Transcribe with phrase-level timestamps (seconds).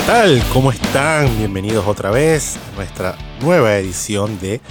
[0.00, 0.42] ¿Qué tal?
[0.54, 1.36] ¿Cómo están?
[1.36, 4.62] Bienvenidos otra vez a nuestra nueva edición de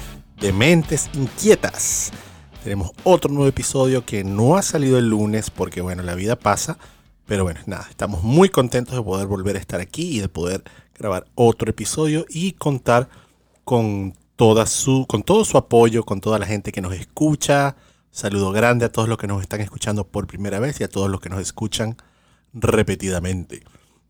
[0.41, 2.11] Dementes Inquietas.
[2.63, 6.79] Tenemos otro nuevo episodio que no ha salido el lunes porque, bueno, la vida pasa.
[7.27, 10.63] Pero bueno, nada, estamos muy contentos de poder volver a estar aquí y de poder
[10.97, 13.07] grabar otro episodio y contar
[13.63, 17.75] con, toda su, con todo su apoyo, con toda la gente que nos escucha.
[18.09, 21.07] Saludo grande a todos los que nos están escuchando por primera vez y a todos
[21.07, 21.97] los que nos escuchan
[22.51, 23.61] repetidamente.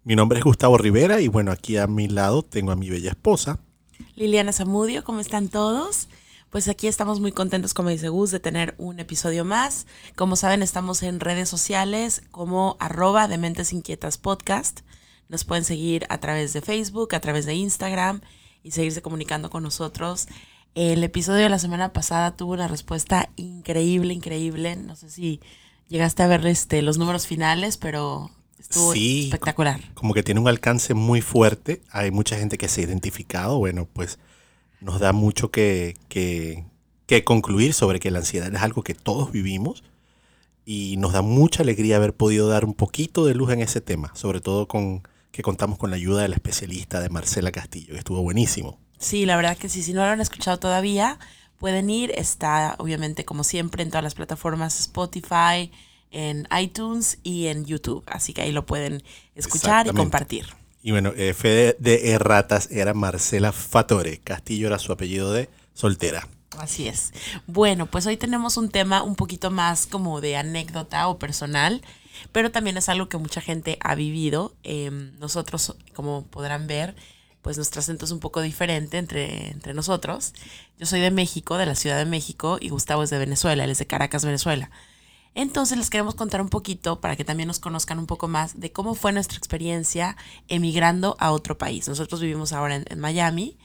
[0.03, 3.09] Mi nombre es Gustavo Rivera y bueno, aquí a mi lado tengo a mi bella
[3.09, 3.59] esposa.
[4.15, 6.07] Liliana Zamudio, ¿cómo están todos?
[6.49, 9.85] Pues aquí estamos muy contentos, como dice Gus, de tener un episodio más.
[10.15, 14.79] Como saben, estamos en redes sociales como arroba de Mentes Inquietas Podcast.
[15.27, 18.21] Nos pueden seguir a través de Facebook, a través de Instagram
[18.63, 20.27] y seguirse comunicando con nosotros.
[20.75, 24.75] El episodio de la semana pasada tuvo una respuesta increíble, increíble.
[24.75, 25.41] No sé si
[25.87, 29.81] llegaste a ver este, los números finales, pero estuvo espectacular.
[29.93, 31.81] Como que tiene un alcance muy fuerte.
[31.91, 33.57] Hay mucha gente que se ha identificado.
[33.57, 34.19] Bueno, pues
[34.81, 36.65] nos da mucho que, que,
[37.23, 39.83] concluir sobre que la ansiedad es algo que todos vivimos
[40.65, 44.11] y nos da mucha alegría haber podido dar un poquito de luz en ese tema,
[44.15, 47.99] sobre todo con que contamos con la ayuda de la especialista de Marcela Castillo, que
[47.99, 48.79] estuvo buenísimo.
[48.99, 51.17] Sí, la verdad que sí, si no lo han escuchado todavía,
[51.57, 55.71] pueden ir, está obviamente como siempre en todas las plataformas Spotify,
[56.11, 59.03] en iTunes y en YouTube, así que ahí lo pueden
[59.35, 60.45] escuchar y compartir.
[60.81, 64.19] Y bueno, eh, Fede de Erratas era Marcela Fatore.
[64.19, 66.27] Castillo era su apellido de soltera.
[66.57, 67.13] Así es.
[67.47, 71.81] Bueno, pues hoy tenemos un tema un poquito más como de anécdota o personal,
[72.31, 74.55] pero también es algo que mucha gente ha vivido.
[74.63, 76.95] Em, nosotros, como podrán ver,
[77.41, 80.33] pues nuestro acento es un poco diferente entre, entre nosotros.
[80.77, 83.69] Yo soy de México, de la Ciudad de México, y Gustavo es de Venezuela, él
[83.69, 84.69] es de Caracas, Venezuela.
[85.39, 88.73] Entonces les queremos contar un poquito para que también nos conozcan un poco más de
[88.73, 90.17] cómo fue nuestra experiencia
[90.49, 91.87] emigrando a otro país.
[91.87, 93.57] Nosotros vivimos ahora en, Miami,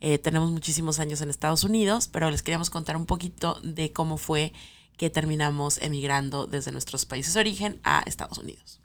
[0.00, 4.16] eh, tenemos muchísimos años en Estados Unidos, pero les queríamos contar un poquito de cómo
[4.16, 4.54] fue
[4.96, 8.80] que terminamos emigrando desde nuestros países de origen a Estados Unidos.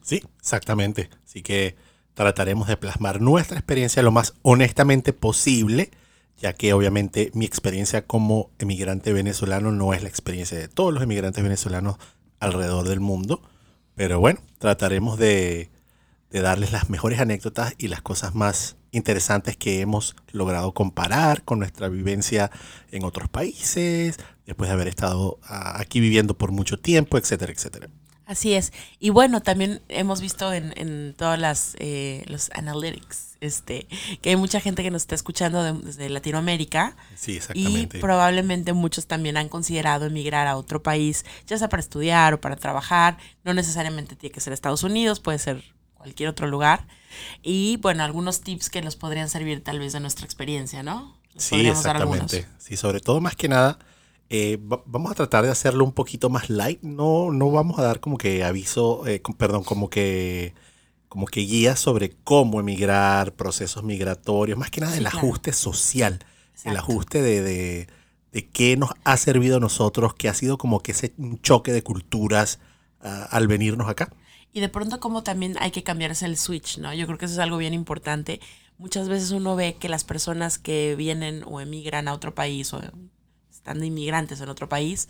[0.00, 1.10] Sí, exactamente.
[1.26, 1.76] Así que
[2.14, 5.90] trataremos de plasmar nuestra experiencia lo más honestamente posible
[6.42, 11.04] ya que obviamente mi experiencia como emigrante venezolano no es la experiencia de todos los
[11.04, 11.96] emigrantes venezolanos
[12.40, 13.40] alrededor del mundo,
[13.94, 15.70] pero bueno, trataremos de,
[16.30, 21.88] darles las mejores anécdotas y las cosas más interesantes que hemos logrado comparar con nuestra
[21.88, 22.50] vivencia
[22.90, 27.88] en otros países, después de haber estado ah, aquí viviendo por mucho tiempo, etcétera, etcétera.
[28.32, 28.72] Así es.
[28.98, 33.86] Y bueno, también hemos visto en, en todas las eh, los analytics, este,
[34.22, 36.96] que hay mucha gente que nos está escuchando desde Latinoamérica.
[37.14, 37.98] Sí, exactamente.
[37.98, 42.40] Y probablemente muchos también han considerado emigrar a otro país, ya sea para estudiar o
[42.40, 43.18] para trabajar.
[43.44, 45.62] No necesariamente tiene que ser Estados Unidos, puede ser
[45.92, 46.86] cualquier otro lugar.
[47.42, 51.18] Y bueno, algunos tips que nos podrían servir tal vez de nuestra experiencia, ¿no?
[51.36, 52.46] sí, exactamente.
[52.56, 53.78] Sí, sobre todo más que nada
[54.34, 56.80] eh, vamos a tratar de hacerlo un poquito más light.
[56.80, 60.54] No, no vamos a dar como que aviso, eh, perdón, como que,
[61.10, 66.24] como que guías sobre cómo emigrar, procesos migratorios, más que nada el ajuste social,
[66.64, 67.88] el ajuste de, de,
[68.32, 71.12] de, qué nos ha servido a nosotros, que ha sido como que ese
[71.42, 72.58] choque de culturas
[73.02, 74.14] ah, al venirnos acá.
[74.50, 76.94] Y de pronto como también hay que cambiarse el switch, ¿no?
[76.94, 78.40] Yo creo que eso es algo bien importante.
[78.78, 82.80] Muchas veces uno ve que las personas que vienen o emigran a otro país o
[83.62, 85.08] estando inmigrantes en otro país,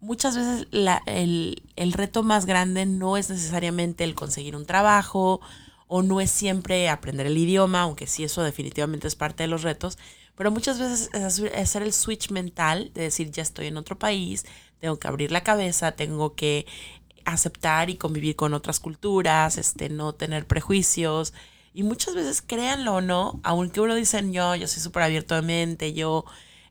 [0.00, 0.68] muchas veces
[1.06, 5.40] el, el, reto más grande no es necesariamente el conseguir un trabajo
[5.88, 9.62] o no es siempre aprender el idioma, aunque sí eso definitivamente es parte de los
[9.62, 9.98] retos,
[10.36, 14.46] pero muchas veces es hacer el switch mental de decir ya estoy en otro país,
[14.78, 16.66] tengo que abrir la cabeza, tengo que
[17.24, 21.34] aceptar y convivir con otras culturas, este, no tener prejuicios.
[21.74, 25.42] Y muchas veces, créanlo o no, aunque uno dice yo, yo soy súper abierto de
[25.42, 26.24] mente, yo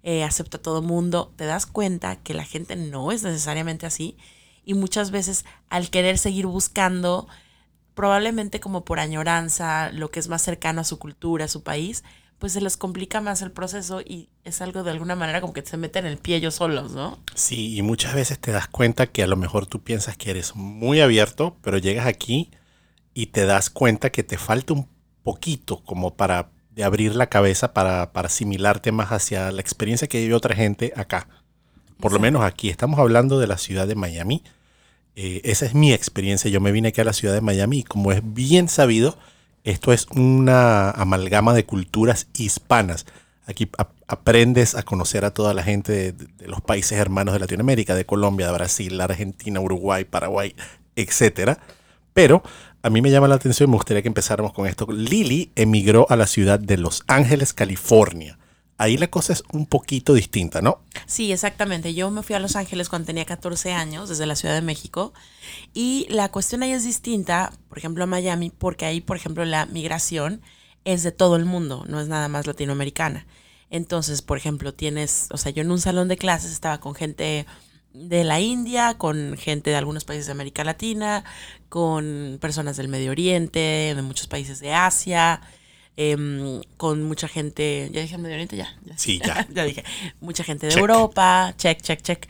[0.04, 4.18] eh, acepta a todo mundo, te das cuenta que la gente no es necesariamente así
[4.66, 7.28] y muchas veces al querer seguir buscando,
[7.96, 12.04] probablemente como por añoranza, lo que es más cercano a su cultura, a su país,
[12.40, 15.66] pues se les complica más el proceso y es algo de alguna manera como que
[15.66, 17.19] se meten en el pie ellos solos, ¿no?
[17.36, 20.56] Sí, y muchas veces te das cuenta que a lo mejor tú piensas que eres
[20.56, 22.50] muy abierto, pero llegas aquí
[23.13, 24.88] y te das cuenta que te falta un
[25.24, 30.22] poquito como para de abrir la cabeza para, para asimilar temas hacia la experiencia que
[30.22, 31.28] vive otra gente acá.
[32.00, 34.44] Por lo menos aquí estamos hablando de la ciudad de Miami.
[35.18, 36.50] Eh, esa es mi experiencia.
[36.50, 39.18] Yo me vine aquí a la ciudad de Miami y como es bien sabido,
[39.66, 43.06] esto es una amalgama de culturas hispanas.
[43.46, 43.70] Aquí
[44.08, 48.06] aprendes a conocer a toda la gente de, de, los países hermanos de Latinoamérica, de
[48.06, 50.56] Colombia, de Brasil, Argentina, Uruguay, Paraguay,
[50.96, 51.58] etc.
[52.14, 52.42] Pero
[52.81, 54.88] a mí me llama la atención me gustaría que empezáramos con esto.
[54.90, 58.38] Lily emigró a la ciudad de Los Ángeles, California.
[58.78, 60.81] Ahí la cosa es un poquito distinta, ¿no?
[61.06, 61.94] Sí, exactamente.
[61.94, 65.14] Yo me fui a Los Ángeles cuando tenía 14 años, desde la Ciudad de México.
[65.74, 69.66] Y la cuestión ahí es distinta, por ejemplo, a Miami, porque ahí, por ejemplo, la
[69.66, 70.42] migración
[70.86, 73.28] es de todo el mundo, no es nada más latinoamericana.
[73.70, 77.46] Entonces, por ejemplo, tienes, o sea, yo en un salón de clases estaba con gente
[77.94, 81.24] de la India, con gente de algunos países de América Latina,
[81.69, 85.41] con personas del Medio Oriente, de muchos países de Asia,
[85.97, 88.77] em, con mucha gente, ya dije Medio Oriente, ya.
[88.95, 89.47] sí, ya.
[89.53, 89.83] ya dije,
[90.21, 92.27] mucha gente de Europa, check, check, check.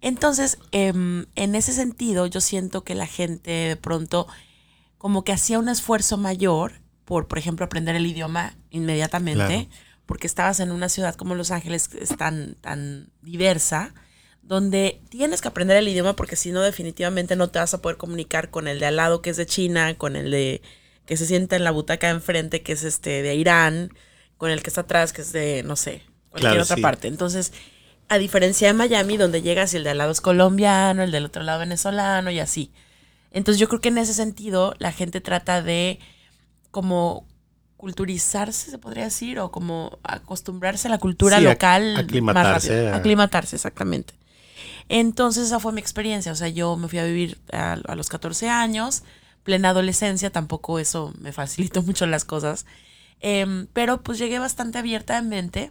[0.00, 4.26] Entonces, em, en ese sentido, yo siento que la gente de pronto
[4.96, 6.80] como que hacía un esfuerzo mayor
[7.10, 9.68] por, por ejemplo, aprender el idioma inmediatamente,
[10.06, 13.94] porque estabas en una ciudad como Los Ángeles, que es tan, tan diversa,
[14.42, 17.96] donde tienes que aprender el idioma porque si no definitivamente no te vas a poder
[17.96, 20.62] comunicar con el de al lado que es de China, con el de
[21.06, 23.92] que se sienta en la butaca de enfrente que es este de Irán,
[24.36, 27.08] con el que está atrás que es de no sé, cualquier otra parte.
[27.08, 27.52] Entonces,
[28.08, 31.26] a diferencia de Miami donde llegas y el de al lado es colombiano, el del
[31.26, 32.72] otro lado venezolano y así.
[33.30, 36.00] Entonces, yo creo que en ese sentido la gente trata de
[36.72, 37.28] como
[37.76, 41.96] culturizarse, se podría decir, o como acostumbrarse a la cultura local.
[41.96, 42.90] Aclimatarse.
[42.90, 44.19] Aclimatarse, exactamente.
[44.92, 48.48] Entonces esa fue mi experiencia, o sea, yo me fui a vivir a, los 14
[48.48, 49.04] años,
[49.44, 52.66] plena adolescencia, tampoco eso me facilitó mucho las cosas,
[53.20, 55.70] em, pero pues llegué bastante abierta en mente.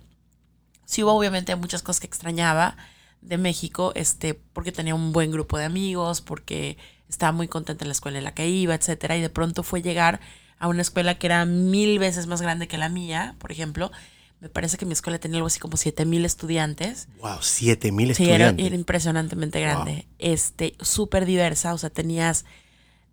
[0.85, 2.77] Sí hubo obviamente muchas cosas que extrañaba
[3.19, 6.77] de México, este, porque tenía un buen grupo de amigos, porque
[7.09, 9.81] estaba muy contenta en la escuela en la que iba, etcétera, y de pronto fue
[9.81, 10.21] llegar
[10.59, 13.91] a una escuela que era mil veces más grande que la mía, por ejemplo,
[14.39, 17.07] me parece que mi escuela tenía algo así como 7000 estudiantes.
[17.19, 18.65] Wow, 7000 sí, estudiantes.
[18.65, 20.07] Era, impresionantemente grande.
[20.17, 22.45] Este, súper diversa, o sea, tenías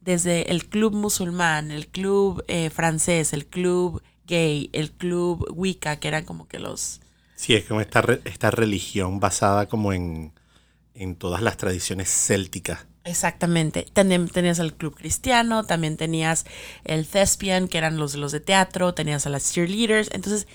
[0.00, 6.08] desde el club musulmán, el club eh, francés, el club gay, el club Wicca, que
[6.08, 7.00] eran como que los...
[7.34, 10.32] Sí, es como esta, esta religión basada como en,
[10.94, 12.86] en todas las tradiciones célticas.
[13.04, 13.86] Exactamente.
[13.92, 16.44] tenías el club cristiano, también tenías
[16.84, 20.08] el thespian, que eran los, los de teatro, tenías a las cheerleaders.
[20.12, 20.48] Entonces,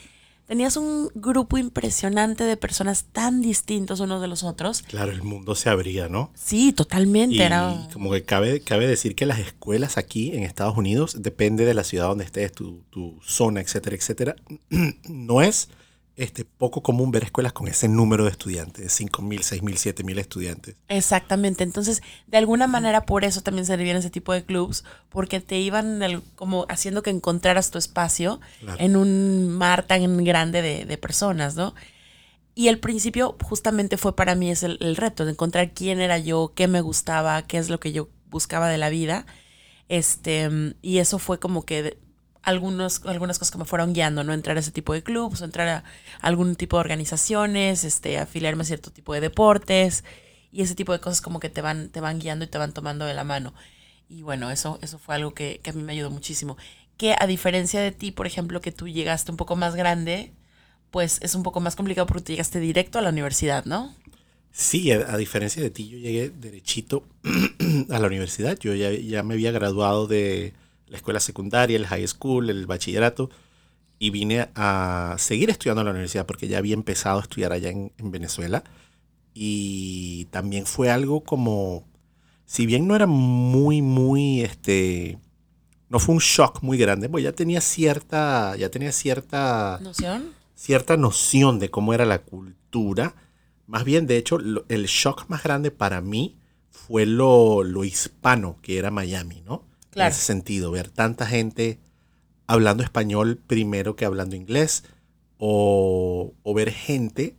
[0.52, 4.82] tenías un grupo impresionante de personas tan distintos unos de los otros.
[4.82, 6.30] Claro, el mundo se abría, ¿no?
[6.36, 7.38] Sí, totalmente.
[7.38, 7.88] Y era...
[7.94, 11.86] como que cabe, cabe decir que las escuelas aquí en Estados Unidos, depende de la
[11.86, 14.36] ciudad donde estés, tu, tu zona, etcétera, etcétera,
[15.08, 15.70] no es
[16.18, 20.76] este, poco común ver escuelas con ese número de estudiantes, 5.000, 6.000, 7.000 estudiantes.
[20.88, 25.60] Exactamente, entonces de alguna manera por eso también se ese tipo de clubs, porque te
[25.60, 28.40] iban como haciendo que encontraras tu espacio
[28.78, 31.74] en un mar tan grande de, personas, ¿no?
[32.54, 36.20] Y el principio justamente fue para mí es el, el, reto de encontrar quién era
[36.20, 39.26] yo, qué me gustaba, qué es lo que yo buscaba de la vida.
[39.88, 40.50] Este,
[40.82, 41.98] y eso fue como que
[42.44, 44.34] algunos, algunas cosas que me fueron guiando, ¿no?
[44.34, 45.84] Entrar a ese tipo de clubs, entrar a
[46.22, 50.04] algún tipo de organizaciones, este, afiliarme a cierto tipo de deportes
[50.52, 52.74] y ese tipo de cosas como que te van, te van guiando y te van
[52.74, 53.54] tomando de la mano.
[54.10, 56.58] Y bueno, eso, eso fue algo que, que a mí me ayudó muchísimo.
[56.98, 60.34] Que a diferencia de ti, por ejemplo, que tú llegaste un poco más grande,
[60.92, 63.96] pues es un poco más complicado porque tú llegaste directo a la universidad, ¿no?
[64.52, 67.08] Sí, a, diferencia de ti, yo llegué derechito
[67.90, 68.60] a la universidad.
[68.60, 70.54] Yo ya, ya me había graduado de,
[70.92, 73.30] la escuela secundaria, el high school, el bachillerato,
[73.98, 77.70] y vine a seguir estudiando en la universidad porque ya había empezado a estudiar allá
[77.70, 78.64] en, Venezuela.
[79.34, 81.88] Y también fue algo como,
[82.46, 85.18] si bien no era muy, muy, este,
[85.88, 90.98] no fue un shock muy grande, pues ya tenía cierta, ya tenía cierta noción, cierta
[90.98, 93.16] noción de cómo era la cultura.
[93.66, 96.36] Más bien, de hecho, el shock más grande para mí
[96.70, 99.71] fue lo, lo hispano que era Miami, ¿no?
[99.96, 101.80] En ese sentido, ver tanta gente
[102.48, 104.84] hablando español primero que hablando inglés,
[105.38, 107.36] o, ver gente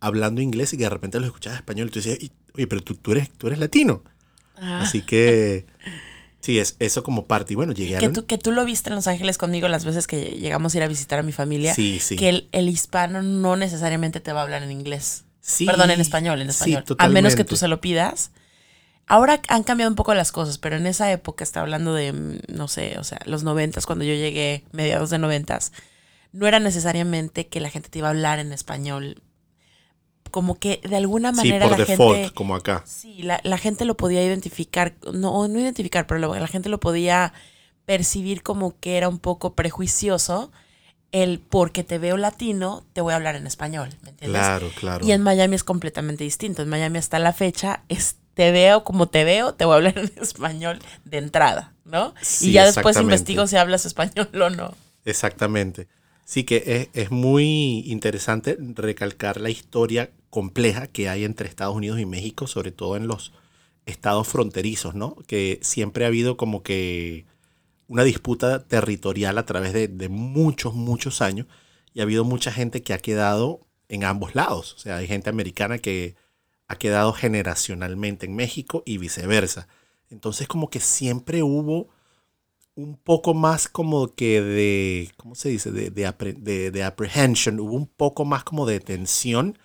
[0.00, 2.94] hablando inglés y que de repente lo escuchas español y tú dices, oye, pero tú,
[2.94, 4.02] tú, eres, tú eres latino.
[4.56, 4.82] Ah.
[4.82, 5.66] Así que
[6.40, 7.54] sí, es eso como parte.
[7.54, 10.06] Y bueno, llegué que tú, que tú lo viste en Los Ángeles conmigo las veces
[10.06, 11.74] que llegamos a ir a visitar a mi familia.
[11.74, 12.16] Sí, sí.
[12.16, 15.24] Que el, el hispano no necesariamente te va a hablar en inglés.
[15.40, 15.64] Sí.
[15.64, 16.84] Perdón, en español, en español.
[16.86, 18.32] Sí, a menos que tú se lo pidas.
[19.06, 22.38] Ahora han cambiado un poco las cosas, pero en esa época, está hablando de, mm,
[22.48, 25.72] no sé, o sea, los noventas, cuando yo llegué, mediados de noventas,
[26.32, 29.22] no era necesariamente que la gente te iba a hablar en español.
[30.32, 32.34] Como que de alguna manera sí, por la default, gente.
[32.34, 32.82] como acá.
[32.84, 37.32] Sí, la, la, gente lo podía identificar, no, no identificar, pero la gente lo podía
[37.86, 40.50] percibir como que era un poco prejuicioso
[41.12, 44.40] el porque te veo latino, te voy a hablar en español, ¿me entiendes?
[44.40, 45.06] Claro, claro.
[45.06, 46.62] Y en Miami es completamente distinto.
[46.62, 49.98] En Miami hasta la fecha es te veo como te veo, te voy a hablar
[49.98, 52.14] en español de entrada, ¿no?
[52.20, 54.74] Sí, y ya después investigo si hablas español o no.
[55.06, 55.88] Exactamente.
[56.26, 61.98] Sí que es, es muy interesante recalcar la historia compleja que hay entre Estados Unidos
[61.98, 63.32] y México, sobre todo en los
[63.86, 65.16] estados fronterizos, ¿no?
[65.26, 67.24] Que siempre ha habido como que
[67.88, 71.46] una disputa territorial a través de, de muchos, muchos años
[71.94, 74.74] y ha habido mucha gente que ha quedado en ambos lados.
[74.74, 76.16] O sea, hay gente americana que
[76.68, 79.68] ha quedado generacionalmente en México y viceversa.
[80.10, 81.88] Entonces como que siempre hubo
[82.74, 85.70] un poco más como que de, ¿cómo se dice?
[85.70, 89.58] De, de, de- de apprehension, hubo un poco más como de tensión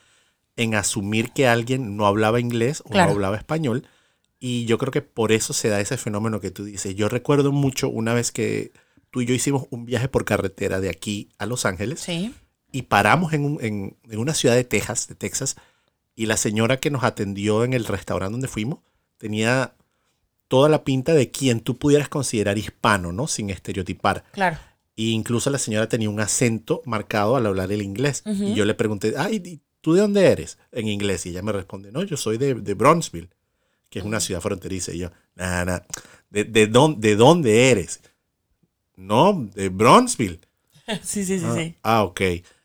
[0.56, 3.08] en asumir que alguien no hablaba inglés o Claro.
[3.10, 3.88] no hablaba español.
[4.40, 6.96] Y yo creo que por eso se da ese fenómeno que tú dices.
[6.96, 8.72] Yo recuerdo mucho una vez que
[9.12, 12.34] tú y yo hicimos un viaje por carretera de aquí a Los Ángeles Sí.
[12.72, 15.58] y paramos en, un- en- en una ciudad de Texas, de Texas,
[16.16, 18.80] y la señora que nos atendió en el restaurante donde fuimos
[19.18, 19.76] tenía
[20.48, 23.28] toda la pinta de quien tú pudieras considerar hispano, ¿no?
[23.28, 24.24] Sin estereotipar.
[24.34, 24.58] Claro.
[24.98, 28.24] E incluso la señora tenía un acento marcado al hablar el inglés.
[28.26, 30.58] Y yo le pregunté, ay, ¿y ¿tú de dónde eres?
[30.72, 31.26] En inglés.
[31.26, 33.30] Y ella me responde, no, yo soy de, de Bronxville,
[33.90, 34.92] que es una ciudad fronteriza.
[34.92, 35.88] Y yo, nada, nada,
[36.30, 38.02] ¿de, de, dónde, ¿de dónde eres?
[38.98, 40.40] No, de Bronxville.
[41.04, 41.76] Sí, sí, sí, Ah, sí.
[41.84, 42.22] ah, ok.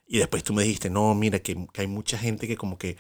[0.09, 2.97] Y después tú me dijiste, no, mira, que, que hay mucha gente que como que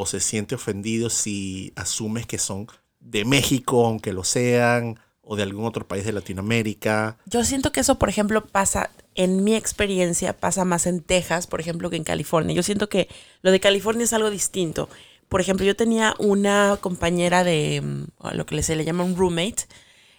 [0.00, 2.68] o se siente ofendido si asumes que son
[3.00, 7.18] de México, aunque lo sean, o de algún otro país de Latinoamérica.
[7.26, 11.60] Yo siento que eso, por ejemplo, pasa, en mi experiencia, pasa más en Texas, por
[11.60, 12.54] ejemplo, que en California.
[12.54, 13.08] Yo siento que
[13.42, 14.88] lo de California es algo distinto.
[15.28, 19.64] Por ejemplo, yo tenía una compañera de mm, lo que se le llama un roommate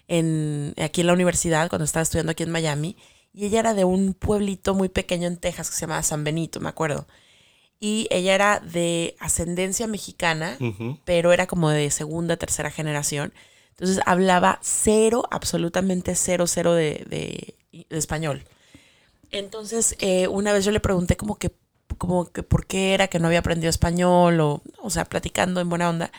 [0.09, 2.97] en, aquí en la universidad, cuando estaba estudiando aquí en Miami,
[3.31, 6.59] y ella era de un pueblito muy pequeño en Texas que se llamaba San Benito,
[6.59, 7.07] me acuerdo.
[7.79, 10.57] Y ella era de ascendencia mexicana,
[11.05, 13.33] pero era como de segunda, tercera generación.
[13.71, 17.55] Entonces hablaba cero, absolutamente cero, cero de, de-
[17.89, 18.43] de español.
[19.31, 21.51] Entonces, eh, una vez yo le pregunté como que,
[21.97, 25.69] como que por qué era que no había aprendido español, o, o sea, platicando en
[25.69, 26.11] buena onda.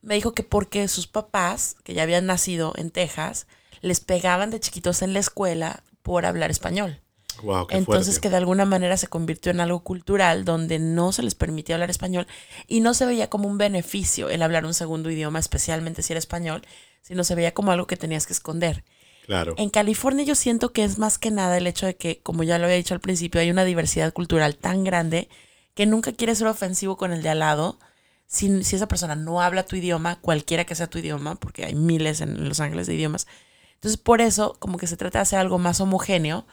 [0.00, 3.46] Me dijo que porque sus papás, que ya habían nacido en Texas,
[3.80, 7.00] les pegaban de chiquitos en la escuela por hablar español.
[7.42, 8.20] Wow, qué Entonces fuerte.
[8.20, 11.90] que de alguna manera se convirtió en algo cultural donde no se les permitía hablar
[11.90, 12.26] español
[12.66, 16.18] y no se veía como un beneficio el hablar un segundo idioma, especialmente si era
[16.18, 16.62] español,
[17.02, 18.84] sino se veía como algo que tenías que esconder.
[19.26, 19.54] Claro.
[19.58, 22.58] En California yo siento que es más que nada el hecho de que, como ya
[22.58, 25.28] lo había dicho al principio, hay una diversidad cultural tan grande
[25.74, 27.78] que nunca quieres ser ofensivo con el de al lado.
[28.26, 31.74] Si, si esa persona no habla tu idioma, cualquiera que sea tu idioma, porque hay
[31.74, 33.26] miles en Los Ángeles de idiomas.
[33.74, 36.46] Entonces, por eso, como que se trata de hacer algo más homogéneo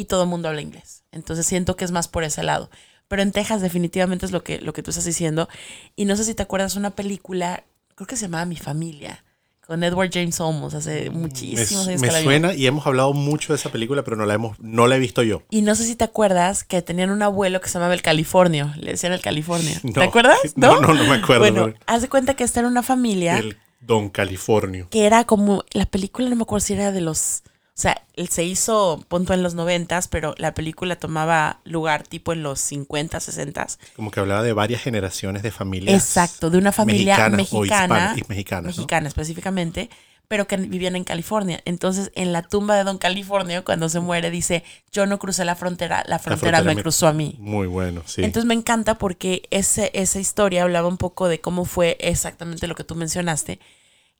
[0.00, 1.04] y todo el mundo habla inglés.
[1.12, 2.70] Entonces, siento que es más por ese lado.
[3.08, 5.48] Pero en Texas definitivamente es lo que, lo que tú estás diciendo.
[5.96, 7.64] Y no sé si te acuerdas una película,
[7.96, 9.24] creo que se llamaba Mi Familia,
[9.66, 12.24] con Edward James Olmos, hace Me, muchísimos años me que la vi.
[12.24, 14.98] suena y hemos hablado mucho de esa película, pero no la, hemos, no la he
[15.00, 15.42] visto yo.
[15.50, 18.72] Y no sé si te acuerdas que tenían un abuelo que se llamaba el Californio.
[18.76, 19.80] Le decían el California.
[19.84, 19.92] No.
[19.92, 20.38] ¿Te acuerdas?
[20.56, 21.74] No, no, no me acuerdo, Bueno, no.
[21.86, 24.88] haz de cuenta que esta era una familia El Don Californio.
[24.88, 25.64] que era como.
[25.72, 27.42] La película no me acuerdo si era de los.
[27.80, 32.42] O sea, se hizo punto en los noventas, pero la película tomaba lugar tipo en
[32.42, 33.66] los 50, 60.
[33.96, 35.94] Como que hablaba de varias generaciones de familias.
[36.02, 38.14] Exacto, de una familia o mexicana.
[38.28, 38.82] mexicanas, ¿no?
[38.82, 39.88] mexicana específicamente,
[40.28, 41.62] pero que vivían en California.
[41.64, 45.54] Entonces, en la tumba de Don Californio, cuando se muere, dice: Yo no crucé la
[45.56, 47.36] frontera, la frontera, frontera me me- cruzó a mí.
[47.38, 48.22] Muy bueno, sí.
[48.22, 52.74] Entonces me encanta porque ese, esa historia hablaba un poco de cómo fue exactamente lo
[52.74, 53.58] que tú mencionaste,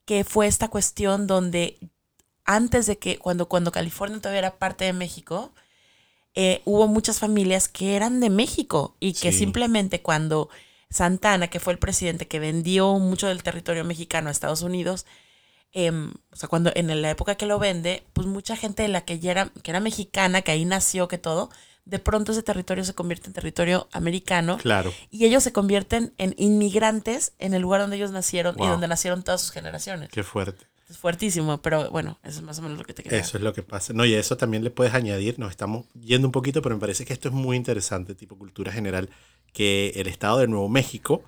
[0.07, 1.77] que fue esta cuestión donde
[2.57, 5.53] antes de que, cuando, cuando California todavía era parte de México,
[6.35, 9.39] eh, hubo muchas familias que eran de México y que Sí.
[9.39, 10.49] simplemente cuando
[10.91, 15.07] Santana, que fue el presidente que vendió mucho del territorio mexicano a Estados Unidos,
[15.73, 19.03] em, o sea, cuando en la época que lo vende, pues mucha gente de la
[19.05, 21.51] que ya era, que era mexicana, que ahí nació, que todo,
[21.85, 24.93] de pronto ese territorio se convierte en territorio americano Claro.
[25.11, 29.23] y ellos se convierten en inmigrantes en el lugar donde ellos nacieron y donde nacieron
[29.23, 30.11] todas sus generaciones.
[30.11, 30.67] Qué fuerte.
[30.91, 33.43] Es fuertísimo, pero bueno, eso es más o menos lo que te quería Eso es
[33.43, 33.93] lo que pasa.
[33.93, 37.05] No, y eso también le puedes añadir, nos estamos yendo un poquito, pero me parece
[37.05, 39.11] que esto es muy interesante, tipo cultura general,
[39.53, 41.25] que el estado de Nuevo México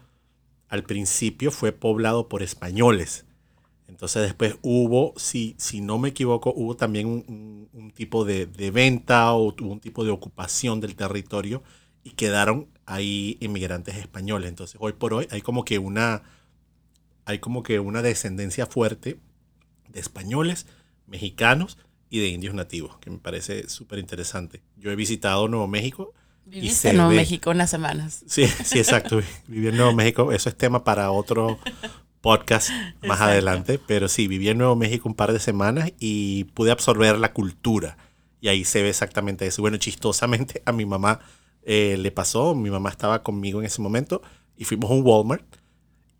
[0.69, 3.26] al principio fue poblado por españoles.
[3.88, 8.47] Entonces después hubo, si, si no me equivoco, hubo también un, un- un tipo de,
[8.47, 11.62] de venta o hubo un tipo de ocupación del territorio
[12.04, 14.49] y quedaron ahí inmigrantes españoles.
[14.50, 16.23] Entonces hoy por hoy hay como que una,
[17.25, 19.19] hay como que una descendencia fuerte
[19.93, 20.67] de españoles,
[21.07, 21.79] mexicanos
[22.11, 24.63] y de indios nativos, que me parece súper interesante.
[24.77, 26.13] Yo he visitado Nuevo México.
[26.45, 28.25] Viviste en Nuevo ve- México unas semanas.
[28.27, 29.21] Sí, sí, exacto.
[29.49, 30.33] Viví en Nuevo México.
[30.33, 31.59] Eso es tema para otro
[32.21, 33.25] podcast más Exacto.
[33.25, 33.81] adelante.
[33.87, 37.97] Pero sí, viví en Nuevo México un par de semanas y pude absorber la cultura.
[38.41, 39.63] Y ahí se ve exactamente eso.
[39.63, 41.21] Bueno, chistosamente a mi mamá
[41.63, 42.55] eh, le pasó.
[42.55, 44.21] Mi mamá estaba conmigo en ese momento
[44.57, 45.45] y fuimos a un Walmart.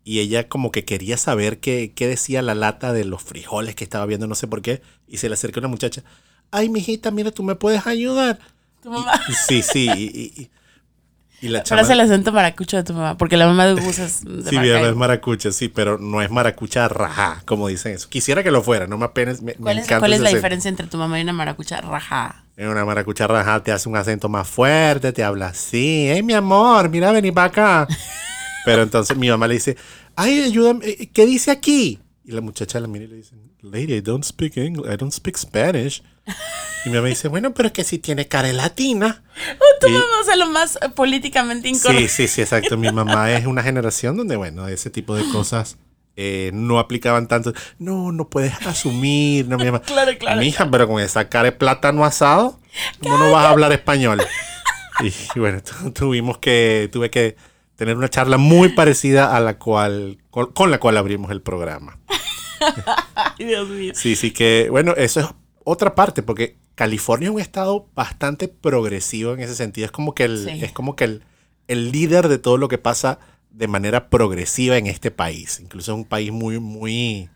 [0.05, 3.83] Y ella como que quería saber qué, qué decía la lata de los frijoles que
[3.85, 4.81] estaba viendo, no sé por qué.
[5.07, 6.03] Y se le acercó una muchacha.
[6.51, 8.37] Ay, mijita, mira, tú me puedes ayudar.
[8.81, 9.13] Tu mamá.
[9.29, 9.89] Y- sí, sí.
[9.89, 10.51] Y, y- y-
[11.41, 11.81] y la Pero chama...
[11.81, 14.55] es el acento maracucho de tu mamá, porque la mamá de Gus es de Sí,
[14.57, 18.07] es maracucha, sí, pero no es maracucha rajá, como dicen eso.
[18.09, 19.41] Quisiera que lo fuera, no me apenas.
[19.41, 20.35] Me, ¿Cuál es, cuál es la acento.
[20.37, 22.43] diferencia entre tu mamá y una maracucha rajá?
[22.55, 26.33] En una maracucha rajá te hace un acento más fuerte, te habla así, hey mi
[26.33, 27.87] amor, mira, vení para acá.
[28.65, 29.77] Pero entonces mi mamá le dice,
[30.15, 31.99] ay, ayúdame, eh, ¿qué dice aquí?
[32.25, 35.11] Y la muchacha la mira y le dice, lady, I don't speak English, I don't
[35.13, 36.01] speak Spanish.
[36.85, 39.23] Y mi mamá dice, bueno, pero es que si tiene cara de latina.
[39.81, 42.07] Tu Y- mamá, o sea, lo más eh, políticamente Sí, incorrecto.
[42.13, 42.77] sí, sí, exacto.
[42.77, 45.77] Mi mamá es una generación donde, bueno, ese tipo de cosas
[46.15, 47.53] eh, no aplicaban tanto.
[47.79, 49.47] No, no puedes asumir.
[49.49, 49.81] No, mi mamá.
[49.85, 52.57] Claro, claro, Mija, pero con esa cara de plátano asado,
[53.01, 54.21] ¿cómo no vas a hablar español?
[55.01, 57.35] Y, y bueno, tu- tuvimos que, tuve que
[57.75, 61.99] tener una charla muy parecida a la cual, con, con la cual abrimos el programa.
[63.15, 63.93] Ay, Dios mío.
[63.95, 65.27] Sí, sí que, bueno, eso es
[65.63, 69.85] otra parte, porque California es un estado bastante progresivo en ese sentido.
[69.85, 70.63] Es como que el, Sí.
[70.63, 71.23] es como que el,
[71.67, 73.19] el líder de todo lo que pasa
[73.51, 75.59] de manera progresiva en este país.
[75.61, 77.29] Incluso es un país muy, muy,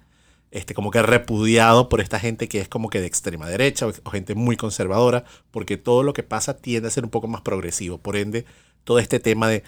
[0.51, 3.94] este, como que repudiado por esta gente que es como que de extrema derecha o,
[4.03, 7.41] o gente muy conservadora, porque todo lo que pasa tiende a ser un poco más
[7.41, 7.98] progresivo.
[8.00, 8.46] Por ende,
[8.84, 9.63] todo este tema de...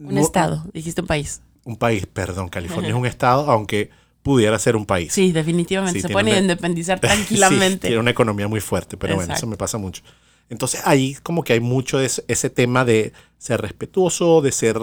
[0.00, 1.40] Un no- estado, dijiste un país.
[1.64, 3.90] Un país, perdón, California es un estado, aunque
[4.22, 5.12] pudiera ser un país.
[5.12, 6.00] Sí, definitivamente.
[6.00, 7.88] Sí, se una- independizar Sí, tranquilamente.
[7.88, 10.02] tiene una economía muy fuerte, pero bueno, eso me pasa mucho.
[10.48, 14.78] Entonces ahí como que hay mucho de ese, ese tema de ser respetuoso, de ser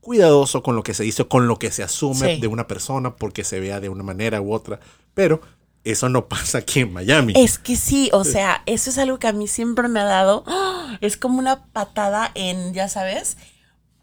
[0.00, 2.40] cuidadoso con lo que se dice, con lo que se asume Sí.
[2.40, 4.80] de una persona, porque se vea de una manera u otra.
[5.14, 5.40] Pero
[5.84, 7.34] eso no pasa aquí en Miami.
[7.36, 10.44] Es que sí, o sea, eso es algo que a mí siempre me ha dado.
[11.00, 13.38] Es como una patada en, ya sabes,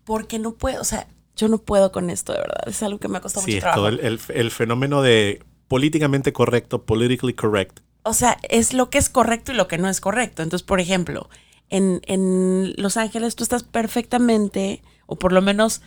[0.10, 2.63] porque no puedo, o sea, yo no puedo con esto, de verdad.
[2.67, 3.82] Es algo que me ha costado sí, mucho trabajo.
[3.82, 7.82] todo el, el- el fenómeno de políticamente correcto, politically correct.
[8.02, 10.41] O sea, es lo que es correcto y lo que no es correcto.
[10.41, 11.30] Entonces, por ejemplo,
[11.69, 15.82] en, en Los Ángeles tú estás perfectamente, o por lo menos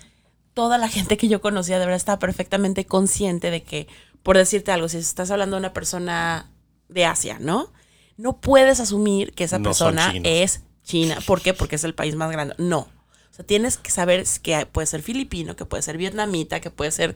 [0.54, 3.88] toda la gente que yo conocía de verdad estaba perfectamente consciente de que,
[4.22, 6.48] por decirte algo, si estás hablando de una persona
[6.88, 7.72] de Asia, ¿no?
[8.16, 11.18] No puedes asumir que esa No persona es China.
[11.26, 11.54] ¿Por qué?
[11.54, 12.54] Porque es el país más grande.
[12.58, 12.86] No.
[13.32, 16.90] O sea, tienes que saber que puede ser filipino, que puede ser vietnamita, que puede
[16.90, 17.14] ser,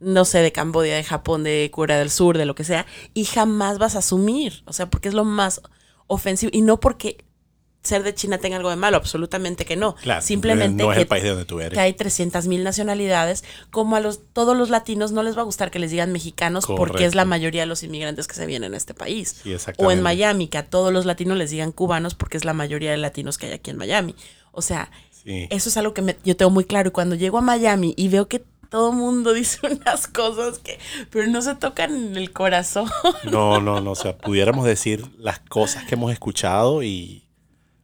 [0.00, 3.26] no sé, de Camboya, de Japón, de Corea del Sur, de lo que sea, y
[3.26, 4.62] jamás vas a asumir.
[4.64, 5.60] O sea, porque es lo más
[6.06, 6.50] ofensivo.
[6.54, 7.18] Y no porque
[7.82, 9.94] ser de China tenga algo de malo, absolutamente que no.
[9.96, 11.74] Claro, Simplemente no es que, el país de donde tú eres.
[11.74, 15.44] que hay 300 mil nacionalidades, como a los todos los latinos no les va a
[15.44, 18.74] gustar que les digan mexicanos porque es la mayoría de los inmigrantes que se vienen
[18.74, 19.40] a este país.
[19.42, 22.52] Sí, O en Miami, que a todos los latinos les digan cubanos porque es la
[22.52, 24.14] mayoría de latinos que hay aquí en Miami.
[24.52, 24.90] O sea,
[25.28, 25.46] Sí.
[25.50, 26.88] eso es algo que me- yo tengo muy claro.
[26.88, 30.78] Y cuando llego a Miami y veo que todo el mundo dice unas cosas que,
[31.10, 32.88] pero no se tocan en el corazón.
[33.30, 33.90] No, no, no.
[33.92, 37.24] O sea, pudiéramos decir las cosas que hemos escuchado y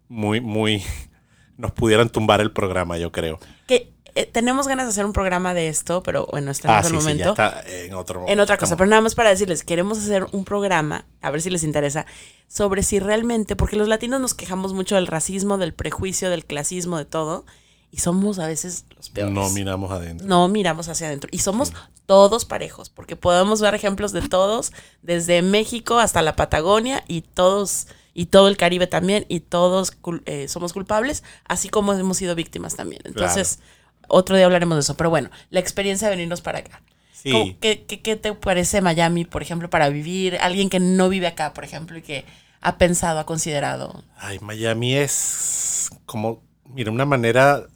[0.08, 0.82] muy, muy.
[1.56, 3.38] Nos pudieran tumbar el programa, yo creo.
[3.66, 6.78] que eh, tenemos ganas de hacer un programa de esto, pero bueno, está en Ah,
[6.78, 7.30] otro sí, sí, ya momento.
[7.30, 10.44] está en otro en otra cosa, estamos- pero nada más para decirles, queremos hacer un
[10.44, 12.06] programa, a ver si les interesa,
[12.48, 16.98] sobre si realmente, porque los latinos nos quejamos mucho del racismo, del prejuicio, del clasismo,
[16.98, 17.44] de todo,
[17.90, 19.32] y somos a veces los peores.
[19.34, 20.26] No miramos adentro.
[20.26, 21.28] no miramos hacia adentro.
[21.32, 21.72] Y somos
[22.06, 24.72] todos parejos, porque podemos ver ejemplos de todos,
[25.02, 30.22] desde México hasta la Patagonia y todos, y todo el Caribe también, y todos cul-
[30.26, 33.00] eh, somos culpables, así como hemos sido víctimas también.
[33.04, 33.60] Entonces,
[34.08, 34.96] otro día hablaremos de eso.
[34.96, 36.82] Pero bueno, la experiencia de venirnos para acá.
[37.12, 37.30] Sí.
[37.32, 40.36] ¿Cómo- ¿Qué, qué, qué te parece Miami, por ejemplo, para vivir?
[40.40, 42.24] Alguien que no vive acá, por ejemplo, y que
[42.60, 44.02] ha pensado, ha considerado.
[44.18, 47.66] Ay, Miami es como, mira, una manera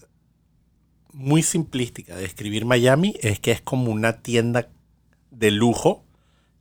[1.12, 4.68] muy simplística de describir Miami es que es como una tienda
[5.30, 6.04] de lujo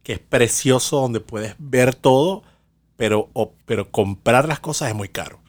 [0.04, 2.44] que es precioso donde puedes ver todo,
[2.96, 5.42] pero, o- pero comprar las cosas es muy caro.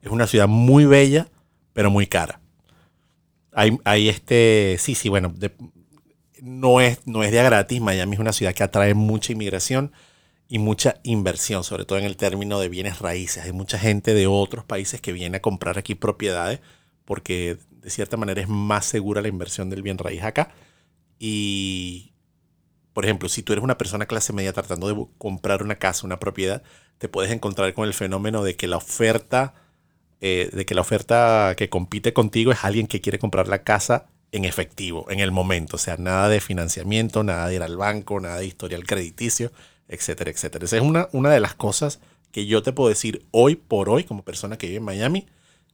[0.00, 1.28] Es una ciudad muy bella,
[1.74, 2.40] pero muy cara.
[3.58, 5.34] Hay, hay este, sí, sí, bueno,
[6.42, 7.80] no, es, no es de gratis.
[7.80, 9.92] Miami es una ciudad que atrae mucha inmigración
[10.46, 13.44] y mucha inversión, sobre todo en el término de bienes raíces.
[13.44, 16.60] Hay mucha gente de otros países que viene a comprar aquí propiedades
[17.06, 20.50] porque de cierta manera es más segura la inversión del bien raíz acá.
[21.18, 22.12] Y,
[22.92, 26.20] por ejemplo, si tú eres una persona clase media tratando de comprar una casa, una
[26.20, 26.62] propiedad,
[26.98, 29.54] te puedes encontrar con el fenómeno de que la oferta,
[30.20, 34.06] eh, de que la oferta que compite contigo es alguien que quiere comprar la casa
[34.32, 35.76] en efectivo, en el momento.
[35.76, 39.52] O sea, nada de financiamiento, nada de ir al banco, nada de historial crediticio,
[39.88, 40.64] etcétera, etcétera.
[40.64, 42.00] Esa es una, una de las cosas
[42.32, 45.26] que yo te puedo decir hoy por hoy, como persona que vive en Miami,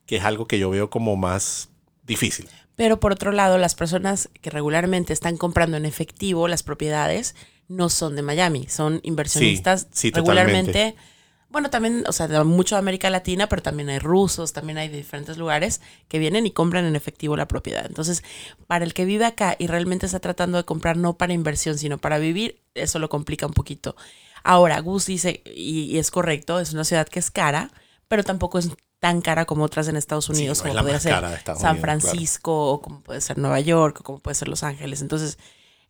[0.06, 1.70] que es algo que yo veo como más
[2.04, 2.48] difícil.
[2.76, 7.34] Pero por otro lado, las personas que regularmente están comprando en efectivo las propiedades
[7.68, 10.72] no son de Miami, son inversionistas sí, regularmente.
[10.72, 11.11] totalmente.
[11.52, 14.88] Bueno, también, o sea, de mucho de América Latina, pero también hay rusos, también hay
[14.88, 17.84] de diferentes lugares que vienen y compran en efectivo la propiedad.
[17.86, 18.24] Entonces,
[18.66, 21.98] para el que vive acá y realmente está tratando de comprar no para inversión, sino
[21.98, 23.94] para vivir, eso lo complica un poquito.
[24.42, 27.70] Ahora, Gus dice, y, y es correcto, es una ciudad que es cara,
[28.08, 30.82] pero tampoco es tan cara como otras en Estados Unidos, Sí, no es como la
[30.82, 31.80] podría ser San Unidos, claro.
[31.80, 35.02] Francisco, o como puede ser Nueva York, o como puede ser Los Ángeles.
[35.02, 35.38] Entonces,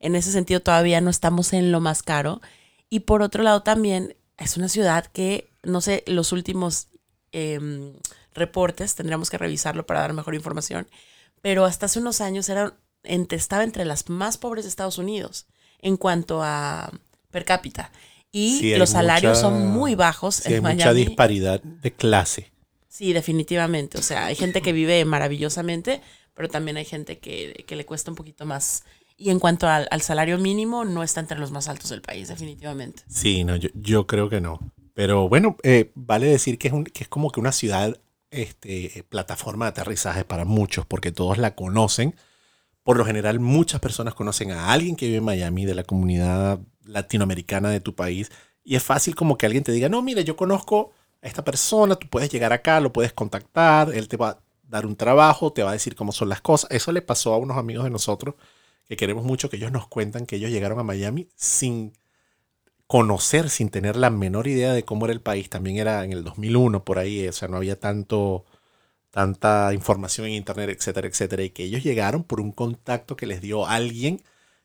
[0.00, 2.40] en ese sentido todavía no estamos en lo más caro.
[2.90, 6.88] Y por otro lado también es una ciudad que, no sé, los últimos
[7.32, 7.94] em,
[8.34, 10.86] reportes, tendríamos que revisarlo para dar mejor información,
[11.40, 15.46] pero hasta hace unos años era entre, estaba entre las más pobres de Estados Unidos
[15.80, 16.92] en cuanto a
[17.30, 17.90] per cápita.
[18.30, 21.04] Y Sí, hay los salarios mucha- son muy bajos Sí, hay en mucha Miami.
[21.06, 22.52] disparidad de clase.
[22.88, 23.98] Sí, definitivamente.
[23.98, 26.00] O sea, hay gente que vive maravillosamente,
[26.34, 28.84] pero también hay gente que, que le cuesta un poquito más.
[29.16, 32.28] Y en cuanto al, al salario mínimo, no está entre los más altos del país,
[32.28, 33.02] definitivamente.
[33.08, 34.58] Sí, no, yo, yo creo que no.
[34.94, 37.98] Pero bueno, eh, vale decir que es, un- que es como que una ciudad,
[38.30, 42.14] este, plataforma de aterrizaje para muchos, porque todos la conocen.
[42.82, 46.60] Por lo general, muchas personas conocen a alguien que vive en Miami, de la comunidad
[46.84, 48.30] latinoamericana de tu país,
[48.64, 51.96] y es fácil como que alguien te diga, no, mire, yo conozco a esta persona,
[51.96, 55.62] tú puedes llegar acá, lo puedes contactar, él te va a dar un trabajo, te
[55.62, 56.70] va a decir cómo son las cosas.
[56.72, 58.34] Eso le pasó a unos amigos de nosotros
[58.88, 61.92] que queremos mucho, que ellos nos cuentan que ellos llegaron a Miami sin
[62.92, 65.48] conocer, sin tener la menor idea de cómo era el país.
[65.48, 68.44] También era en el 2001, por ahí, o sea, no había tanto,
[69.10, 71.42] tanta información en internet, etcétera, etcétera.
[71.42, 74.22] Y que ellos llegaron por un contacto que les dio alguien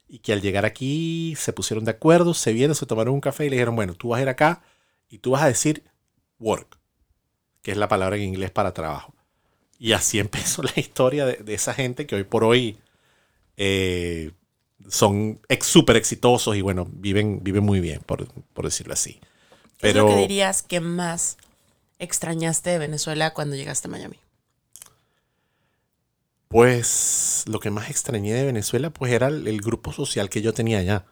[0.10, 3.46] y que al llegar aquí se pusieron de acuerdo, se vieron, se tomaron un café
[3.46, 4.62] y le dijeron, bueno, tú vas a ir acá
[5.10, 5.84] y tú vas a decir
[6.40, 6.80] work,
[7.62, 9.14] que es la palabra en inglés para trabajo.
[9.80, 12.78] Y así empezó la historia de, de esa gente que hoy por hoy
[13.58, 14.32] eh,
[14.90, 19.20] son ex, súper exitosos y bueno, viven, viven muy bien, por, por decirlo así.
[19.82, 21.38] ¿Qué Pero es lo que dirías que más
[22.00, 24.20] extrañaste de Venezuela cuando llegaste a Miami?
[26.48, 30.54] pues lo que más extrañé de Venezuela pues era el, el grupo social que yo
[30.54, 31.06] tenía allá.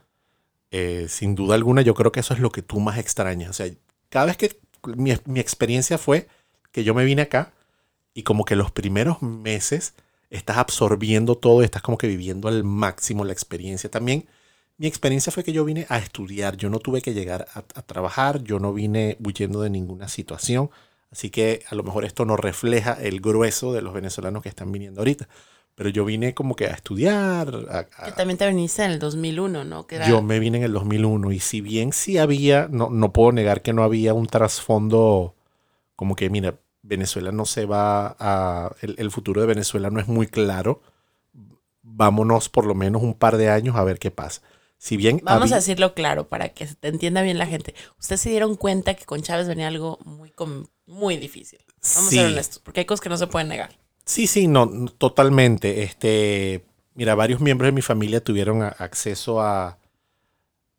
[0.71, 3.49] Eh, sin duda alguna yo creo que eso es lo que tú más extrañas.
[3.51, 3.71] O sea,
[4.09, 4.59] cada vez que
[4.97, 6.27] mi, mi experiencia fue
[6.71, 7.53] que yo me vine acá
[8.13, 9.95] y como que los primeros meses
[10.35, 13.89] estás absorbiendo todo, estás como que viviendo al máximo la experiencia.
[13.89, 14.25] También
[14.77, 17.81] mi experiencia fue que yo vine a estudiar, yo no tuve que llegar a, a
[17.81, 20.69] trabajar, yo no vine huyendo de ninguna situación,
[21.11, 24.71] así que a lo mejor esto no refleja el grueso de los venezolanos que están
[24.71, 25.27] viniendo ahorita.
[25.77, 27.53] Pero yo vine como que a estudiar.
[27.69, 29.85] a- a- Que también te viniste en el 2001, ¿no?
[29.87, 33.11] Que era- yo me vine en el 2001 y si bien sí había, no, no
[33.11, 35.35] puedo negar que no había un trasfondo
[35.97, 36.55] como que, mira,
[36.87, 38.75] Venezuela no se va a...
[38.81, 40.81] El, el futuro de Venezuela no es muy claro.
[41.81, 44.41] Vámonos por lo menos un par de años a ver qué pasa.
[44.77, 45.21] Si bien...
[45.23, 47.73] Vamos a decirlo claro para que se te entienda bien la gente.
[47.99, 50.33] Ustedes se dieron cuenta que con Chávez venía algo muy,
[50.85, 51.59] muy difícil.
[51.95, 52.17] Vamos Sí.
[52.19, 53.77] a ser honestos, porque hay cosas que no se pueden negar.
[54.05, 55.83] Sí, sí, no, no, totalmente.
[55.83, 59.77] Este, mira, varios miembros de mi familia tuvieron a- acceso a,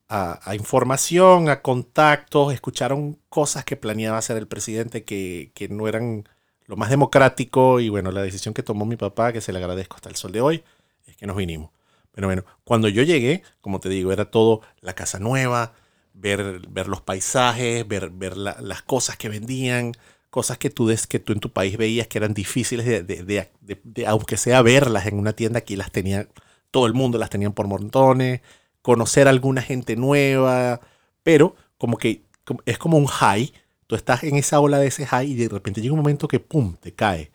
[0.09, 6.29] a, información, a contactos, escucharon cosas que planeaba hacer el presidente que, que no eran
[6.67, 9.97] lo más democrático y bueno, la decisión que tomó mi papá, que se le agradezco
[9.97, 10.65] hasta el sol de hoy,
[11.07, 11.71] es que nos vinimos.
[12.13, 15.75] Pero bueno, cuando yo llegué, como te digo, era todo la casa nueva,
[16.15, 19.93] ver, ver los paisajes, ver, ver la- las cosas que vendían,
[20.31, 23.23] cosas que tú, des, que tú en tu país veías que eran difíciles de, de-
[23.25, 26.29] de- de- de- aunque sea verlas en una tienda, aquí las tenía,
[26.71, 28.41] todo el mundo las tenían por montones,
[28.87, 30.81] conocer a alguna gente nueva,
[31.25, 32.23] pero como que
[32.67, 33.53] es como un high,
[33.89, 36.39] tú estás en esa ola de ese high y de repente llega un momento que
[36.39, 37.33] pum, te cae.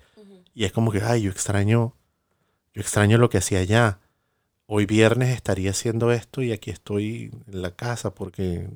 [0.54, 1.94] Y es como que, ay, yo extraño,
[2.74, 4.00] yo extraño lo que hacía allá.
[4.66, 8.70] Hoy viernes estaría haciendo esto y aquí estoy en la casa porque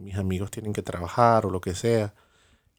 [0.00, 2.14] mis amigos tienen que trabajar o lo que sea.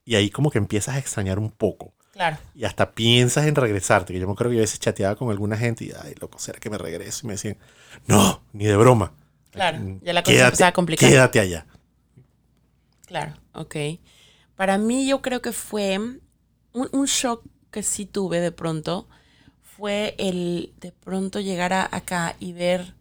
[0.05, 1.93] Y ahí como que empiezas a extrañar un poco.
[2.13, 2.37] Claro.
[2.55, 4.13] Y hasta piensas en regresarte.
[4.13, 6.39] Que yo me acuerdo que yo a veces chateaba con alguna gente y, ay, loco,
[6.39, 7.25] ¿será que me regreso?
[7.25, 7.57] Y me decían,
[8.07, 9.11] no, ni de broma.
[9.51, 11.09] Claro, ya la cosa se empezaba a complicar.
[11.09, 11.65] Quédate allá.
[13.05, 13.75] Claro, ok.
[14.55, 16.21] Para mí yo creo que fue un,
[16.73, 19.07] un shock que sí tuve de pronto,
[19.77, 22.93] fue el de pronto llegar a- acá y ver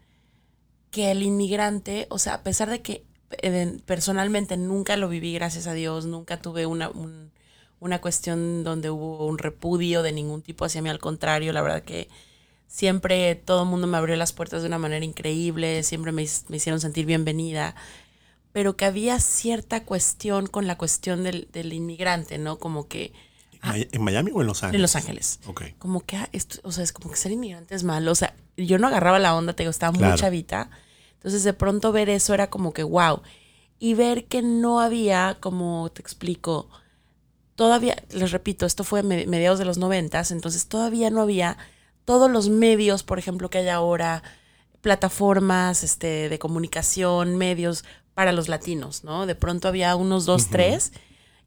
[0.91, 3.05] que el inmigrante, o sea, a pesar de que
[3.43, 7.31] eh, personalmente nunca lo viví, gracias a Dios, nunca tuve una, un-
[7.79, 11.83] una cuestión donde hubo un repudio de ningún tipo hacia mí, al contrario, la verdad
[11.83, 12.09] que
[12.71, 16.57] siempre todo el mundo me abrió las puertas de una manera increíble, siempre me, me,
[16.57, 17.75] hicieron sentir bienvenida,
[18.53, 22.59] pero que había cierta cuestión con la cuestión del, del inmigrante, ¿no?
[22.59, 23.13] Como que...
[23.61, 24.77] Ah, ¿En Miami o en Los Ángeles?
[24.77, 25.41] En Los Ángeles.
[25.47, 25.63] Ok.
[25.79, 28.13] Como que, ah, esto, o sea, es como que ser inmigrante es malo.
[28.13, 30.71] O sea, yo no agarraba la onda, te digo, estaba muy chavita.
[31.15, 33.21] Entonces, de pronto ver eso era como que, wow.
[33.81, 36.71] Y ver que no había, como te explico,
[37.57, 41.59] todavía, les repito, esto fue mediados de los noventas, entonces todavía no había
[42.05, 44.23] todos los medios, por ejemplo, que hay ahora,
[44.81, 47.85] plataformas este, de comunicación, medios
[48.15, 49.27] para los latinos, ¿no?
[49.27, 50.93] De pronto había unos dos, tres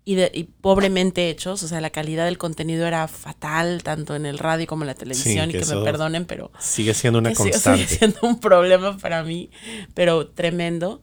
[0.06, 4.38] y, de, pobremente hechos, o sea, la calidad del contenido era fatal, tanto en el
[4.38, 6.52] radio como en la televisión, y que me perdonen, pero...
[6.60, 7.86] Sigue siendo una constante.
[7.86, 9.50] Sigue siendo un problema para mí,
[9.94, 11.02] pero tremendo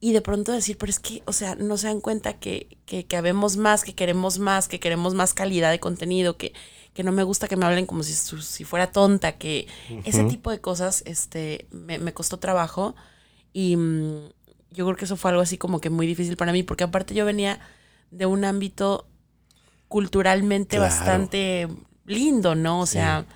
[0.00, 3.04] y de pronto decir, pero es que, o sea, no se dan cuenta que, que,
[3.04, 6.54] que habemos más, que queremos más, que queremos más calidad de contenido, que,
[6.94, 9.68] que no me gusta que me hablen como si, si fuera tonta, que
[10.04, 12.94] ese tipo de cosas este, me, me costó trabajo
[13.52, 14.28] y mm,
[14.72, 17.14] yo creo que eso fue algo así como que muy difícil para mí, porque aparte
[17.14, 17.60] yo venía
[18.10, 19.06] de un ámbito
[19.88, 21.68] culturalmente bastante
[22.06, 22.80] lindo, ¿no?
[22.80, 23.26] O sea,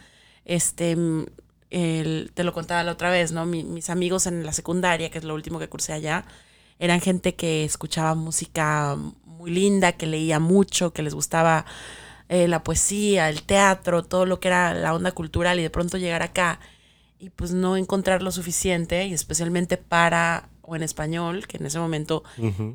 [0.44, 1.26] este, mm,
[1.70, 3.46] el, te lo contaba la otra vez, ¿no?
[3.46, 6.24] mis amigos en la secundaria, que es lo último que cursé allá,
[6.78, 11.66] eran gente que escuchaba música muy linda, que leía mucho, que les gustaba
[12.34, 15.98] eh, la poesía, el teatro, todo lo que era la onda cultural y de pronto
[15.98, 16.58] llegar acá
[17.16, 21.78] y pues no encontrar lo suficiente y especialmente para o en español, que en ese
[21.78, 22.24] momento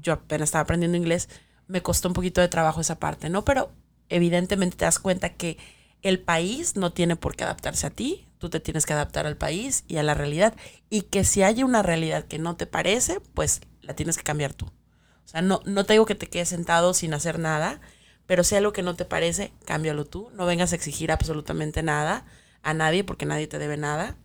[0.02, 1.28] yo apenas estaba aprendiendo inglés,
[1.68, 3.44] me costó un poquito de trabajo esa parte, ¿no?
[3.44, 3.70] Pero
[4.08, 5.58] evidentemente te das cuenta que
[6.04, 9.36] el país no tiene por qué adaptarse a ti, tú te tienes que adaptar al
[9.36, 10.54] país y a la realidad
[10.90, 14.54] y que si hay una realidad que no te parece, pues la tienes que cambiar
[14.54, 14.68] tú.
[14.68, 17.82] O sea, no, no te digo que te quedes sentado sin hacer nada,
[18.30, 20.30] pero si algo que no te parece, cámbialo tú.
[20.36, 22.28] No vengas a exigir absolutamente nada
[22.62, 24.18] a nadie porque nadie te debe nada.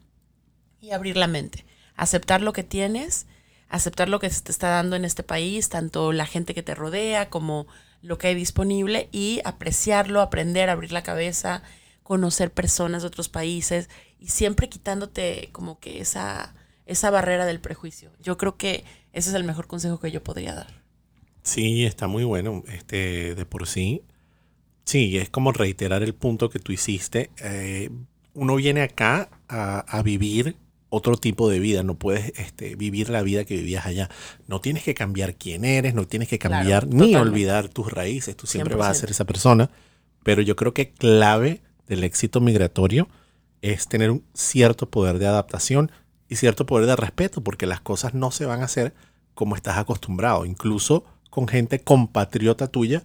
[0.82, 1.64] Y abrir la mente.
[1.96, 3.26] Aceptar lo que tienes,
[3.70, 6.74] aceptar lo que se te está dando en este país, tanto la gente que te
[6.74, 7.66] rodea como
[8.02, 11.62] lo que hay disponible y apreciarlo, aprender, abrir la cabeza,
[12.02, 13.88] conocer personas de otros países
[14.18, 18.12] y siempre quitándote como que esa, esa barrera del prejuicio.
[18.20, 20.83] Yo creo que ese es el mejor consejo que yo podría dar.
[21.44, 22.64] Sí, está muy bueno.
[22.68, 24.02] Este, de por sí.
[24.84, 27.30] Sí, es como reiterar el punto que tú hiciste.
[27.42, 27.90] Eh,
[28.32, 30.56] uno viene acá a, vivir
[30.88, 31.82] otro tipo de vida.
[31.82, 34.10] No puedes este, vivir la vida que vivías allá.
[34.48, 38.36] No tienes que cambiar quién eres, no tienes que cambiar ni olvidar tus raíces.
[38.36, 39.70] Tú siempre vas a ser esa persona.
[40.22, 43.08] Pero yo creo que clave del éxito migratorio
[43.60, 45.92] es tener un cierto poder de adaptación
[46.28, 48.94] y cierto poder de respeto, porque las cosas no se van a hacer
[49.34, 50.46] como estás acostumbrado.
[50.46, 53.02] Incluso con gente compatriota tuya,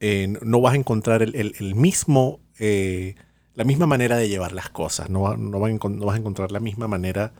[0.00, 3.14] eh, no vas a encontrar el, mismo, eh,
[3.54, 5.70] la misma manera de llevar las cosas, no, no, vas
[6.14, 7.32] a encontrar la misma manera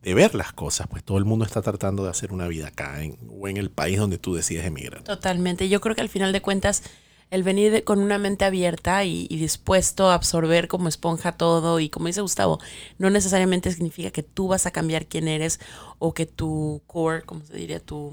[0.00, 3.02] de ver las cosas, pues todo el mundo está tratando de hacer una vida acá
[3.02, 5.02] en, o en el país donde tú decides emigrar.
[5.02, 6.84] Totalmente, yo creo que al final de cuentas
[7.32, 12.06] el venir con una mente abierta y, dispuesto a absorber como esponja todo y como
[12.06, 12.60] dice Gustavo,
[12.98, 15.58] no necesariamente significa que tú vas a cambiar quién eres
[15.98, 18.12] o que tu core, como se diría, tu...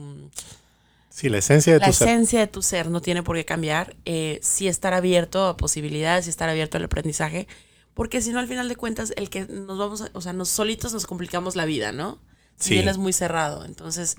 [1.20, 2.08] Sí, la esencia de tu ser.
[2.08, 3.98] La esencia de tu ser no tiene por qué cambiar.
[4.06, 7.46] Eh, sí estar abierto a posibilidades, sí estar abierto al aprendizaje,
[7.94, 10.48] porque si no, al final de cuentas, el que nos vamos, a, o sea, nos
[10.48, 12.20] solitos nos complicamos la vida, ¿no?
[12.58, 12.88] Si sí.
[12.88, 13.66] es muy cerrado.
[13.66, 14.16] Entonces,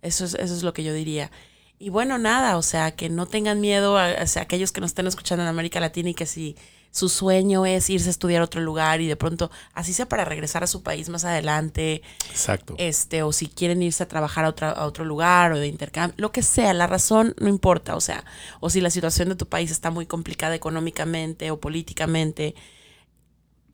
[0.00, 1.32] eso es, eso es lo que yo diría.
[1.80, 5.42] Y bueno, nada, o sea, que no tengan miedo a, aquellos que nos estén escuchando
[5.42, 6.54] en América Latina y que si
[6.94, 10.24] su sueño es irse a estudiar a otro lugar y de pronto, así sea para
[10.24, 12.02] regresar a su país más adelante.
[12.30, 12.76] Exacto.
[12.78, 16.14] Este, o si quieren irse a trabajar a, otra, a otro lugar o de intercambio,
[16.18, 18.24] lo que sea, la razón no importa, o sea,
[18.60, 22.54] o si la situación de tu país está muy complicada económicamente o políticamente.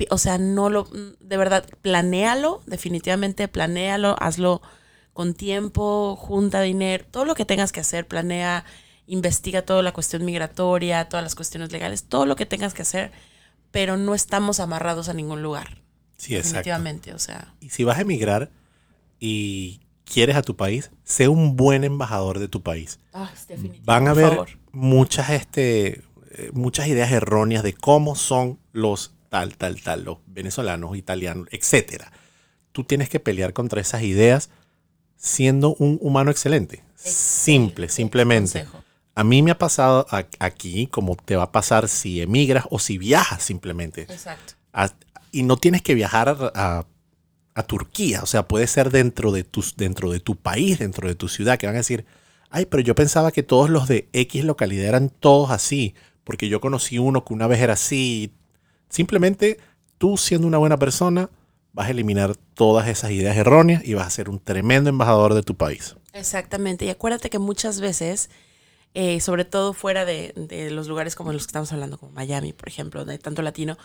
[0.09, 4.62] O sea, no lo, de verdad, planéalo, definitivamente planéalo, hazlo
[5.12, 8.64] con tiempo, junta dinero, todo lo que tengas que hacer, planea,
[9.11, 13.11] investiga toda la cuestión migratoria, todas las cuestiones legales, todo lo que tengas que hacer,
[13.73, 15.83] pero no estamos amarrados a ningún lugar.
[16.16, 17.53] Sí, definitivamente, o sea.
[17.61, 18.51] Y si vas a emigrar
[19.18, 23.01] y quieres a tu país, sé un buen embajador de tu país.
[23.12, 23.31] Ah,
[23.85, 29.83] Van a haber muchas, este, eh, muchas ideas erróneas de cómo son los tal, tal,
[29.83, 32.12] tal, los venezolanos, italianos, etcétera.
[32.70, 34.51] Tú tienes que pelear contra esas ideas
[35.16, 36.85] siendo un humano excelente.
[36.94, 38.66] Simple, simplemente.
[39.14, 40.07] A mí me ha pasado
[40.38, 44.03] aquí, como te va a pasar si emigras o si viajas simplemente.
[44.03, 44.55] Exacto.
[45.33, 46.87] y no tienes que viajar a,
[47.66, 51.29] Turquía, o sea, puede ser dentro de, tus, dentro de tu país, dentro de tu
[51.29, 52.07] ciudad, que van a decir,
[52.49, 55.94] ay, pero yo pensaba que todos los de X localidad eran todos así,
[56.25, 58.33] porque yo conocí uno que una vez era así.
[58.88, 59.59] Simplemente
[59.99, 61.29] tú siendo una buena persona
[61.73, 65.42] vas a eliminar todas esas ideas erróneas y vas a ser un tremendo embajador de
[65.42, 65.96] tu país.
[66.12, 66.85] Exactamente.
[66.85, 68.31] Y acuérdate que muchas veces,
[68.94, 72.53] eh, sobre todo fuera de, de, los lugares como los que estamos hablando, como Miami,
[72.53, 73.79] por ejemplo, de tanto latino,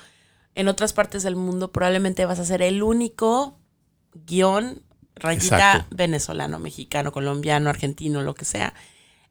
[0.55, 3.59] en otras partes del mundo probablemente vas a ser el único
[4.13, 4.81] guion,
[5.15, 5.95] rayita Exacto.
[5.95, 8.73] venezolano, mexicano, colombiano, argentino, lo que sea.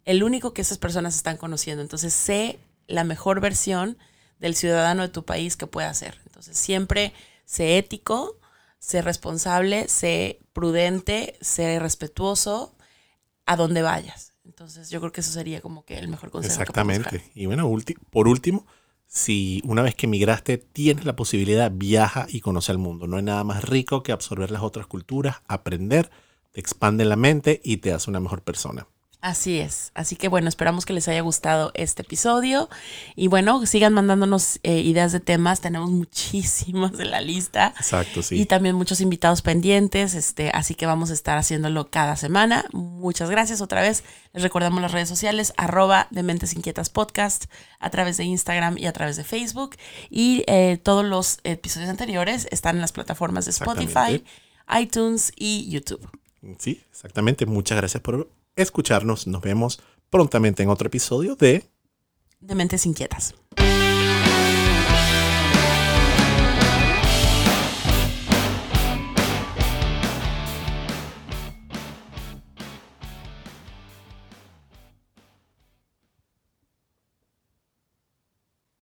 [0.04, 1.82] El único que esas personas están conociendo.
[1.82, 3.96] Entonces, sé la mejor versión
[4.38, 6.20] del ciudadano de tu país que pueda ser.
[6.26, 7.14] Entonces, siempre
[7.46, 8.38] sé ético,
[8.78, 12.74] sé responsable, sé prudente, sé respetuoso
[13.46, 14.33] a donde vayas.
[14.54, 16.54] Entonces, yo creo que eso sería como que el mejor consejo.
[16.54, 17.28] Exactamente.
[17.34, 17.68] y bueno,
[18.10, 18.64] por último,
[19.08, 23.08] si una vez que emigraste tienes la posibilidad, viaja y conoce el mundo.
[23.08, 26.08] No hay nada más rico que absorber las otras culturas, aprender,
[26.52, 28.86] te expande la mente y te hace una mejor persona.
[29.24, 29.90] Así es.
[29.94, 32.68] Así que bueno, esperamos que les haya gustado este episodio.
[33.16, 35.62] Y bueno, sigan mandándonos eh, ideas de temas.
[35.62, 37.72] Tenemos muchísimas en la lista.
[37.78, 38.38] Exacto, sí.
[38.38, 40.12] Y también muchos invitados pendientes.
[40.12, 42.66] Este, así que vamos a estar haciéndolo cada semana.
[42.72, 44.04] Muchas gracias otra vez.
[44.34, 47.46] Les recordamos las redes sociales, arroba de Mentes Inquietas Podcast,
[47.80, 49.76] a través de Instagram y a través de Facebook.
[50.10, 54.22] Y eh, todos los episodios anteriores están en las plataformas de Spotify,
[54.78, 56.06] iTunes y YouTube.
[56.58, 57.46] Sí, exactamente.
[57.46, 59.26] Muchas gracias por escucharnos.
[59.26, 61.64] Nos vemos prontamente en otro episodio de
[62.40, 63.34] De Mentes Inquietas.